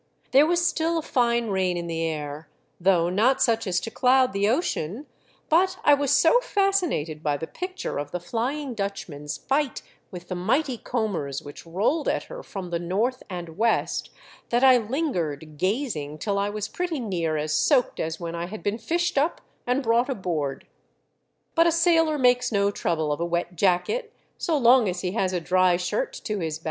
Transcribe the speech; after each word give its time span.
There 0.31 0.47
was 0.47 0.65
still 0.67 0.97
a 0.97 1.03
fine 1.03 1.49
rain 1.49 1.77
in 1.77 1.85
the 1.85 2.01
air, 2.01 2.49
though 2.79 3.07
not 3.09 3.39
such 3.39 3.67
as 3.67 3.79
to 3.81 3.91
cloud 3.91 4.33
the 4.33 4.49
ocean; 4.49 5.05
but 5.47 5.77
I 5.83 5.93
was 5.93 6.09
so 6.09 6.39
fascinated 6.39 7.21
by 7.21 7.37
the 7.37 7.45
picture 7.45 7.99
of 7.99 8.09
the 8.09 8.19
Flying 8.19 8.73
Dutchman's 8.73 9.37
fight 9.37 9.83
with 10.09 10.27
the 10.27 10.33
mighty 10.33 10.79
combers 10.79 11.43
which 11.43 11.67
rolled 11.67 12.09
at 12.09 12.23
her 12.23 12.41
from 12.41 12.71
the 12.71 12.79
north 12.79 13.21
and 13.29 13.59
west 13.59 14.09
that 14.49 14.63
I 14.63 14.77
lingered 14.79 15.59
gazing 15.59 16.17
till 16.17 16.39
I 16.39 16.49
was 16.49 16.67
pretty 16.67 16.99
near 16.99 17.37
as 17.37 17.53
soaked 17.53 17.99
as 17.99 18.19
when 18.19 18.33
I 18.33 18.47
had 18.47 18.63
been 18.63 18.79
fished 18.79 19.19
up 19.19 19.39
and 19.67 19.83
brought 19.83 20.09
aboard. 20.09 20.65
But 21.53 21.67
a 21.67 21.71
sailor 21.71 22.17
makes 22.17 22.51
no 22.51 22.71
trouble 22.71 23.11
of 23.11 23.19
a 23.19 23.23
wet 23.25 23.55
jacket 23.55 24.11
so 24.39 24.57
long 24.57 24.89
as 24.89 25.01
he 25.01 25.11
has 25.11 25.31
a 25.31 25.39
dry 25.39 25.77
shirt 25.77 26.11
to 26.11 26.17
his 26.17 26.25
202 26.25 26.33
THE 26.33 26.39
DEATH 26.47 26.53
SHIP. 26.55 26.59